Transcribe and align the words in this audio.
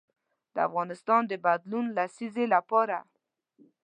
د 0.53 0.55
افغانستان 0.67 1.21
د 1.27 1.33
بدلون 1.45 1.85
لسیزې 1.97 2.45
لپاره. 2.55 2.97